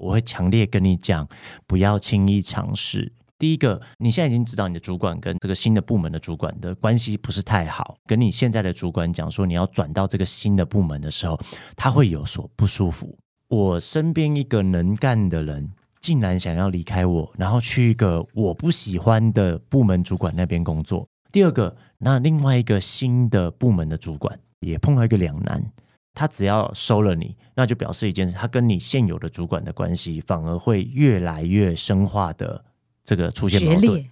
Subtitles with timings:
[0.00, 1.28] 我会强烈跟你讲，
[1.66, 3.12] 不要轻易尝试。
[3.38, 11.40] 第一个，你现在已经知道你的主管跟这个新的部门的主管的关系不是太好，跟你现在的主管讲说你要转到这个新的部门的时候，
[11.76, 13.16] 他会有所不舒服。
[13.48, 15.70] 我身边一个能干的人，
[16.00, 21.06] 竟然想要离开我，然后去一个我不喜欢的部门主管那边工作。
[21.32, 25.64] 第二个，那另外一个新的部门的主管也碰到一个两难，
[26.12, 32.64] 他只要收了你，那就表示一件事，他跟你现有的主管的关系反而会越来越深化的。
[33.04, 34.04] 这个出现矛盾。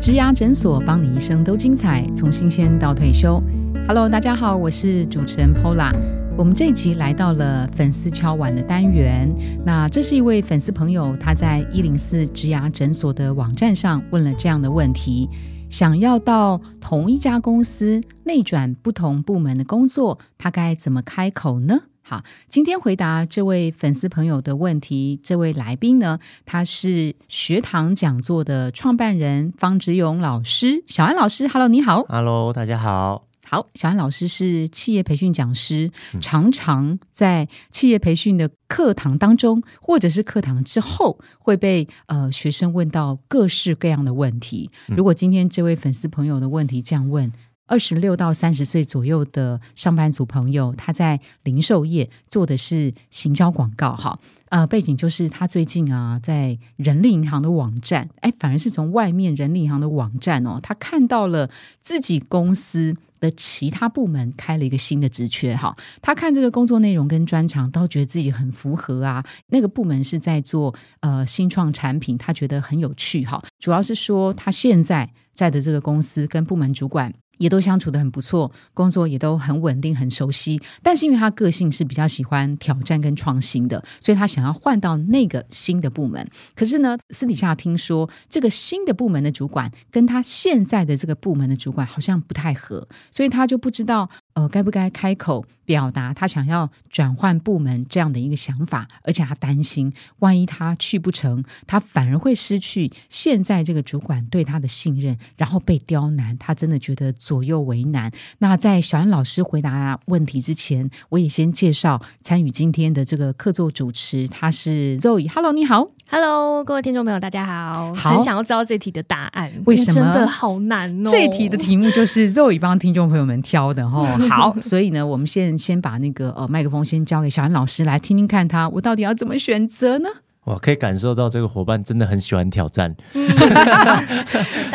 [0.00, 3.42] 植牙诊所，帮你一生都精彩，从新鲜到退休。
[3.86, 5.92] Hello，大家好，我是主持人 Pola。
[6.36, 9.32] 我们这一集来到了粉丝敲碗的单元。
[9.64, 15.28] 那这是一位粉丝朋友，他在一零四植牙诊所的网站上问了这样的问题：
[15.72, 21.84] 想要到同一家公司内转不同部门的工作，他该怎么开口呢？
[22.02, 35.90] 好，今天回答这位粉丝朋友的问题，这位来宾呢，他是学堂讲座的创办人方志勇老师，小安老师，Hello，你好，Hello，大家好，好，小安老师是企业培训讲师，
[36.22, 44.70] 常常在企业培训的课堂当中，或者是课堂之后，会被呃学生问到各式各样的问题。
[44.96, 47.30] 如果今天这位粉丝朋友的问题这样问。
[47.66, 54.18] 二十六到三十岁左右的上班族朋友，他在零售业做的是行销广告，哈，
[54.50, 61.48] 呃，背景就是他最近啊，在人力银行的网站，哎，反而是从外面人力银行的网站哦，他看到了
[61.80, 69.24] 自己公司的其他部门开了一个新的职缺，哈，他看这个工作内容跟专长，倒觉得自己很符合啊。
[69.46, 77.14] 那个部门是在做呃新创产品，他觉得很有趣，哈，主要是说他现在在的这个公司跟部门主管。
[77.42, 80.60] 也都相处的很不错，工作也都很稳定、很熟悉。
[80.80, 86.24] 但是因为他个性是比较喜欢挑战跟创新的，所以他想要换到那个新的部门。
[86.54, 94.08] 可是呢，私底下听说这个新的部门的主管跟他现在的这个部门的主管好像不太合，所以他就不知道。
[94.34, 98.88] 呃，该不该开口表达他想要转换部门这样的一个想法？
[99.02, 106.36] 而且他担心，万一他去不成，他反而会失去现在这个主管对他的信任，然后被刁难。
[106.38, 108.10] 他真的觉得左右为难。
[108.38, 115.28] 那在小安老师回答问题之前，我也先介绍参与今天的这个客座主持，他是 Zoe。
[115.28, 115.90] Hello，你好。
[116.10, 117.94] Hello，各位听众朋友，大家好。
[117.94, 120.12] 好，很想要知道这题的答案，为什么？
[120.12, 121.10] 真的好难哦。
[121.10, 124.06] 这题的题目就是 Zoe 帮听众朋友们挑的哈。
[124.28, 130.08] 好，所以呢，我们现先把那个呃麦克风先交给小安老师来听听看，他我到底要怎么选择呢？
[130.44, 132.94] 我可以感受到这个伙伴真的很喜欢挑战。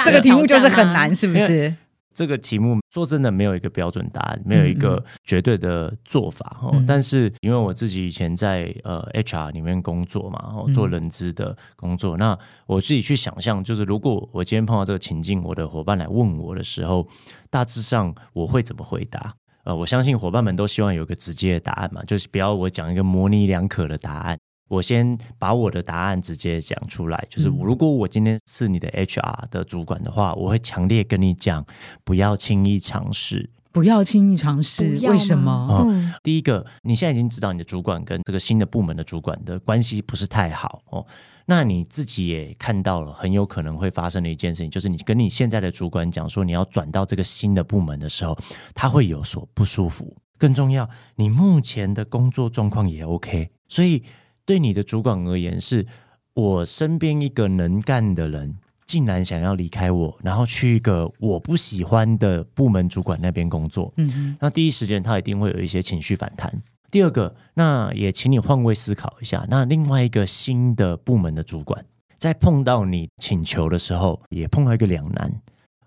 [0.04, 1.74] 这个题目就是很难，是不是？
[2.18, 6.84] 这个题目说真的没有一个标准答案，没有一个绝对的做法哦。
[6.88, 12.36] 但是因为我自己以前在呃 HR 里面工作嘛，做人资的工作，那
[12.66, 17.08] 我自己去想象，就是如果我今天碰到这个情境，我的伙伴来问我的时候，
[17.52, 19.36] 大致上我会怎么回答？
[19.66, 24.40] 呃，我相信伙伴们都希望有个直接的答案嘛，就是不要我讲一个模棱两可的答案。
[24.68, 31.66] 我先把我的答案直接讲出来，就是如果我今天是你的 HR 的主管的话，我会强烈跟你讲，
[32.04, 35.00] 不要轻易尝试，不要轻易尝试。
[35.08, 35.86] 为什么？
[35.88, 41.06] 嗯，第一个，你现在已经知道你的主管跟这个新的部门的主管的关系不是太好哦，
[41.46, 48.38] 那你自己也看到了，很有可能会发生的一件事情，就是你跟你现在的主管讲说你要转到这个新的部门的时候，
[48.76, 50.18] 他会有所不舒服。
[50.38, 54.04] 更重要，你目前的工作状况也 OK，所以。
[54.48, 55.86] 对你的主管而言，是
[56.34, 63.94] 我身边一个能干的人，竟然想要离开我，然后去一个我不喜欢的部门主管那边工作。
[63.98, 66.64] 嗯，那第一时间他一定会有一些情绪反弹。
[66.90, 71.86] 第二个，那也请你换位思考一下，那另外一个新的部门的主管，
[72.18, 75.42] 在碰到你请求的时候，也碰到一个两难：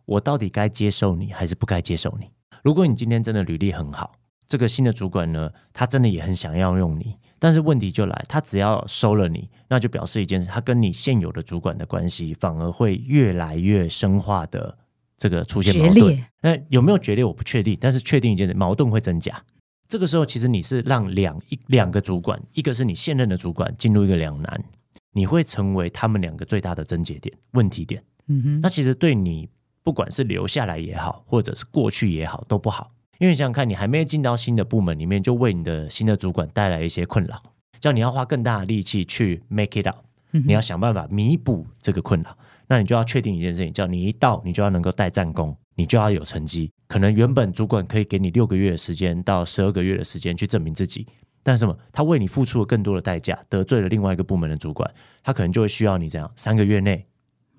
[0.04, 2.26] 我到底该接受你，还是不该接受你？
[2.62, 4.12] 如果你今天真的履历很好，
[4.50, 7.16] 这个新的主管呢，他真的也很想要用你。
[7.38, 14.76] 但是问题就来，他只要收了你，那就表示一件事，他跟你现有的主管的关系反而会越来越深化的
[15.16, 16.26] 这个出现矛盾。
[16.42, 17.24] 那有没有决裂？
[17.24, 19.42] 我不确定，但是确定一件事，矛盾会增加。
[19.88, 24.64] 这个时候，其实你是让两一两个主管，一个是你现任的主管进入一个两难，
[25.12, 28.02] 你会成为他们两个最大的症结点、问题点。
[28.26, 29.48] 嗯哼，那其实对你
[29.82, 32.90] 不管是留下来也好，或者是过去也好，都不好。
[33.20, 37.42] 因为想想看，你还没进到新的部门里面，就为你的新的主管带来一些困扰，
[37.78, 39.98] 叫你要花更大的力气去 make it up，
[40.30, 42.34] 你要想办法弥补这个困扰。
[42.66, 51.06] 那你就要确定一件事情，叫你一到，你就要能够带战功，你就要有成绩，可能原本主管可以给你六个月的时间到十二个月的时间去证明自己，
[51.42, 51.76] 但是什么？
[51.92, 54.90] 他为你付出了更多的代价，得罪了另外一个部门的主管，
[55.22, 57.04] 他可能就会需要你这样三个月内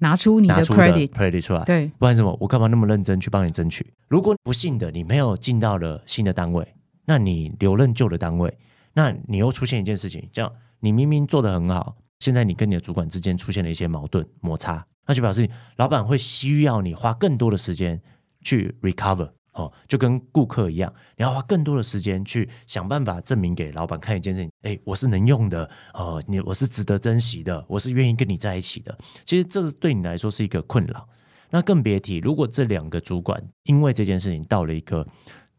[0.01, 2.35] 拿出你的拿出的 credit，credit 出来，对，不然什么？
[2.41, 3.85] 我干嘛那么认真去帮你争取？
[4.07, 6.67] 如果不幸的你没有进到了新的单位，
[7.05, 8.57] 那你留任旧的单位，
[8.93, 18.01] 那你又出现一件事情，这样你明明做得很好，现在你跟你的主管之间出现了一些矛盾摩擦，那就表示老板会需要你花更多的时间
[18.41, 19.29] 去 recover。
[19.53, 24.49] 哦，就跟顾客一样，你要花更多的时间去想办法证明给老板看一件事情。
[24.61, 28.97] 哎，我是能用的哦，你我是值得珍惜的，我是愿意跟你在一起的。
[29.25, 31.07] 其实这个对你来说是一个困扰。
[31.49, 35.05] 那更别提，如果这两个主管因为这件事情到了一个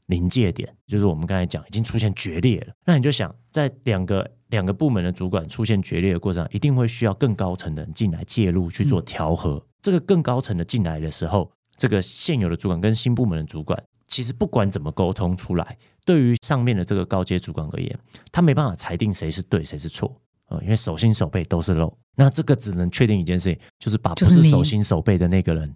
[0.06, 9.62] 临界点，就是我们刚才讲已经出现决裂了，那你就想，在两个两个部门的主管出现决裂的过程中，一定会需要更高层的人进来介入去做调和。
[9.82, 13.76] 这个更高层的进来的时候，这个现有的主管跟新部门的主管，
[14.06, 17.98] 其实不管怎么沟通出来，对于上面的这个高阶主管而言，
[18.30, 20.14] 他没办法裁定谁是对谁是错。
[20.46, 25.74] 呃，因为手心手背都是肉，那这个只能确定一件事情，就是把不是手心手背的那个人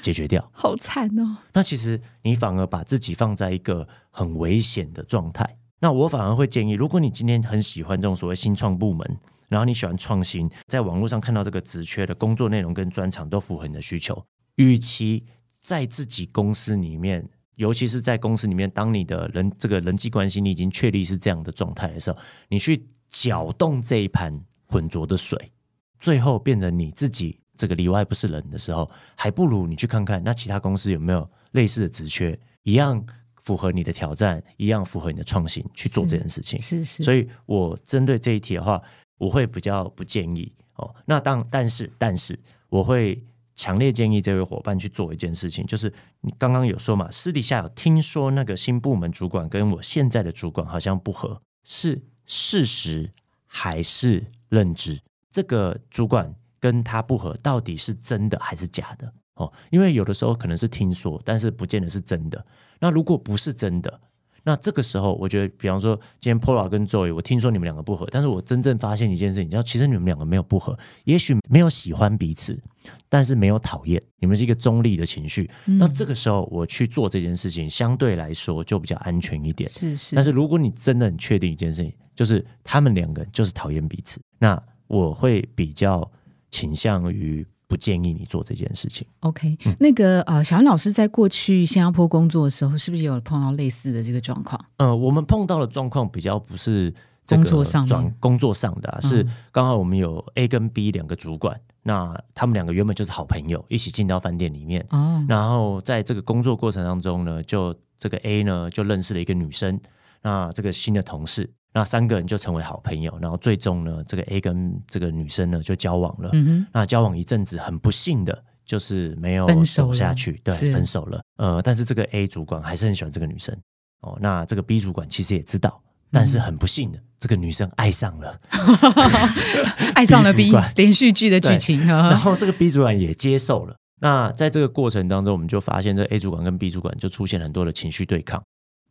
[0.00, 0.42] 解决掉。
[0.56, 1.36] 好惨哦。
[1.52, 5.58] 那其实你反而把自己放在一个很危险的状态。
[5.80, 9.18] 那我反而会建议，如果你今天很喜欢这种所谓新创部门，
[9.50, 14.24] 然后你喜欢创新，在网络上看到这个职缺的工作内容跟专长都符合你的需求，
[14.56, 15.26] 与其
[15.62, 22.18] 在自己公司里面，尤其是在公司里面，当你的人这个人际关系你已经确立是这样的状态的时候，
[22.48, 25.52] 你去搅动这一盘浑浊的水，
[26.00, 33.04] 最后变成你自己这个里外不是人的时候，还不如你去看看那其他公司有没有类似的职缺，一样
[33.36, 36.58] 符合你的挑战，一样符合你的创新去做这件事情。
[36.60, 38.82] 是是，所以我针对这一题的话，
[39.18, 40.92] 我会比较不建议哦。
[41.06, 42.38] 那当但是但是
[42.68, 43.22] 我会
[43.54, 53.12] 强烈建议这位伙伴去做一件事情，就是你刚刚有说嘛，私底下有听说那个新部门主管跟我现在的主管好像不合，是事实
[53.46, 55.00] 还是认知？
[55.30, 59.12] 这个主管跟他不合，到底是真的还是假的？
[59.34, 62.44] 哦，因为有的时候可能是听说，但是不见得是真的。
[62.78, 64.00] 那如果不是真的，
[64.44, 72.60] 那这个时候，我觉得，比方说，今天 Pola 跟 Joy，我听说你们两个不合，但是我真正发现一件事情，叫其实你们两个没有不合，也许没有喜欢彼此，
[73.08, 75.48] 但是没有讨厌，你们是一个中立的情绪。
[75.64, 79.70] 那这个时候我去做这件事情，相对来说就比较安全一点。
[79.70, 86.10] 是是，但是如果你真的很确定一件事情，就是他们两个就是讨厌彼此，那我会比较
[86.50, 89.06] 倾向于不建议你做这件事情。
[89.20, 94.62] OK，、那个呃，小安老师在过去新加坡工作的时候，是不是有碰到类似的这个状况？
[94.76, 96.92] 呃，我们碰到的状况比较不是
[97.24, 99.08] 这个工作上工作上的、啊，嗯。
[99.08, 109.80] 是刚好我们有 A 跟 B 两个主管，那他们两个原本就是好朋友，一起进到饭店里面，哦，然后在这个工作过程当中呢，就这个 A 呢就认识了一个女生，
[110.20, 116.30] 那这个新的同事，那三个人就成为好朋友，然后最终呢，这个 A 跟这个女生呢就交往了。
[116.72, 121.22] 那交往一阵子，很不幸的就是没有走下去，对，分手了。
[121.36, 123.56] 呃，但是这个 A 主管还是很喜欢这个女生
[124.00, 124.18] 哦。
[124.20, 128.38] 那这个 B 主管其实也知道，但是很不幸的，这个女生爱上了
[129.94, 133.76] 爱上了 B 连续剧的剧情然啊，后这个 B 主管也接受了。
[134.00, 138.42] 那在这个过程当中，我们就发现，这个 A 主管跟 B 主管就出现很多的情绪对抗。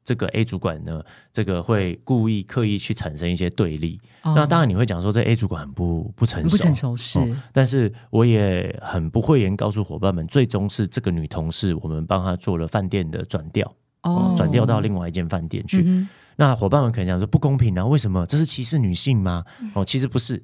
[0.04, 4.00] 这个 A 主管呢，这个会故意刻意去产生一些对立。
[4.24, 15.84] 哦那当然你会讲说，这 A 主管很不不成熟，不成熟是、哦但是我也很不讳言告诉伙伴们，最终是这个女同事，我们帮她做了饭店的转调，哦，转调到另外一间饭店去。
[15.86, 18.26] 嗯那伙伴们可能讲说不公平啊，为什么？
[18.26, 19.44] 这是歧视女性吗？
[19.76, 20.42] 哦，其实不是。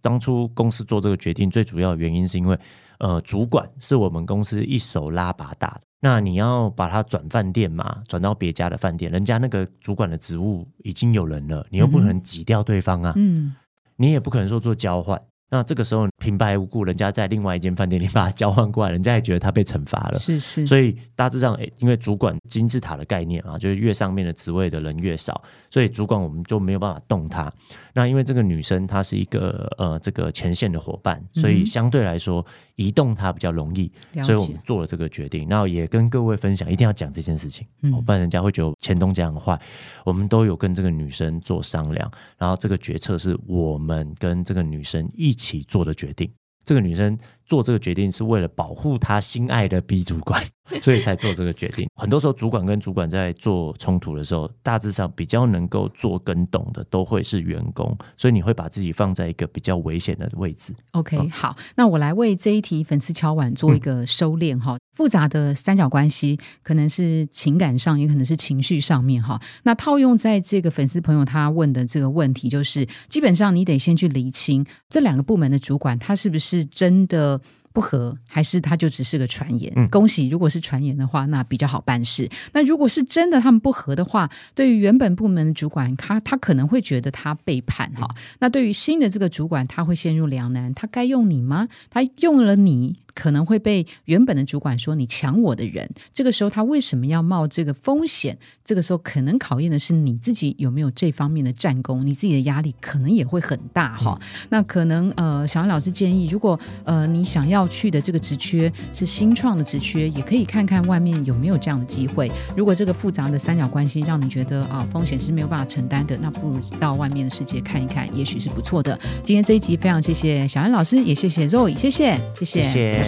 [0.00, 2.58] 当初公司做这个决定，最主要的原因是因为，
[2.98, 5.80] 呃，主管是我们公司一手拉拔大的。
[6.00, 13.12] 那你要把它转饭店嘛，转到别家的饭店，人家那个主管的职务已经有人了，你又不可能挤掉对方啊。
[13.16, 13.54] 嗯
[13.96, 15.20] 你也不可能说做交换。
[15.50, 20.18] 那这个时候平白无故，人家在另外一间饭店里把他交换过来，人家也觉得他被惩罚了。
[20.18, 27.52] 是是，所以大致上，诶因为主管金字塔的概念啊，就是越上面的职位的人越少，所以主管我们就没有办法动他。
[27.94, 32.44] 那因为这个女生她是一个呃这个前线的伙伴，所以相对来说
[32.76, 33.90] 移动她比较容易，
[34.22, 35.46] 所以我们做了这个决定。
[35.48, 39.58] 那也跟各位分享，一定要讲这件事情，嗯哦不然人家会觉得前东家很坏。
[40.04, 46.34] 我们都有跟这个女生做商量，然后这个决策是我们跟这个女生一一起做的决定。
[46.64, 47.16] 这个女生
[47.48, 50.44] 做这个决定是为了保护他心爱的 B 主管，
[50.82, 51.88] 所以才做这个决定。
[51.94, 60.74] 很多时候，主管跟主管在做冲突的时候，大致上比较能够做跟懂的，都会是员工，所以你会把自己放在一个比较危险的位置。
[60.92, 64.76] OK，好，那我来为这一题粉丝敲碗做一个收敛哈。
[64.94, 69.40] 复杂的三角关系，可能是情感上，也可能是情绪上面哈。
[69.62, 77.37] 那套用在这个粉丝朋友他问的这个问题，就是基本上你得先去厘清这两个部门的主管，他是不是真的。
[77.78, 79.72] 不合，还是他就只是个传言？
[79.76, 82.28] 嗯恭喜，如果是传言的话，那比较好办事。
[82.52, 88.12] 那如果是真的他们不合的话，对于原本部门的主管，他他可能会觉得他背叛哈。
[88.40, 91.68] 那对于新的这个主管，他会陷入两难，他该用你吗？
[91.88, 95.90] 他用了你，可能会被原本的主管说你抢我的人。
[96.14, 98.38] 这个时候他为什么要冒这个风险？
[98.64, 104.16] 这个时候可能考验的是你自己有没有这方面的战功，你自己的压力可能也会很大哈。
[104.50, 112.30] 那可能呃，小安老师建议，如果呃你想要去的这个职缺是新创的职缺，也可以看看外面有没有这样的机会。
[112.56, 118.96] 如果这个复杂的三角关系让你觉得啊、风险是没有办法承担的，那不如到外面的世界看一看，也许是不错的。
[119.24, 123.07] 今天这一集非常谢谢小安老师，也谢谢 Zoe，谢谢，谢谢，谢谢